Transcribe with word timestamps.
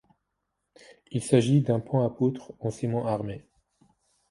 Il 1.11 1.21
s'agit 1.23 1.61
d'un 1.61 1.79
pont 1.79 2.03
à 2.03 2.09
poutres 2.09 2.53
en 2.57 2.71
ciment 2.71 3.05
armé. 3.05 3.45